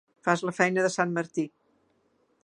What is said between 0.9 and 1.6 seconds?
sant Martí.